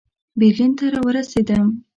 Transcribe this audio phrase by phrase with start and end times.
[0.39, 1.67] برلین ته را ورسېدم.